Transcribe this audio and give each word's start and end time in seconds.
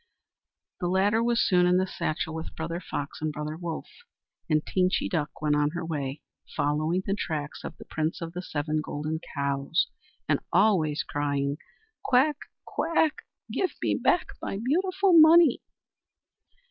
The 0.79 0.87
Ladder 0.87 1.21
was 1.23 1.39
soon 1.43 1.67
in 1.67 1.77
the 1.77 1.85
satchel 1.85 2.33
with 2.33 2.55
Brother 2.55 2.79
Fox 2.79 3.21
and 3.21 3.31
Brother 3.31 3.55
Wolf, 3.55 3.85
and 4.49 4.65
Teenchy 4.65 5.07
Duck 5.07 5.43
went 5.43 5.55
on 5.55 5.69
her 5.75 5.85
way, 5.85 6.23
following 6.57 7.03
the 7.05 7.13
tracks 7.13 7.63
of 7.63 7.77
the 7.77 7.85
Prince 7.85 8.19
of 8.19 8.33
the 8.33 8.41
Seven 8.41 8.81
Golden 8.83 9.19
Cows, 9.35 9.89
and 10.27 10.39
always 10.51 11.03
crying: 11.03 11.57
"Quack! 12.03 12.37
quack! 12.65 13.27
Give 13.51 13.75
me 13.83 13.93
back 13.93 14.29
my 14.41 14.57
beautiful 14.57 15.13
money!" 15.19 15.61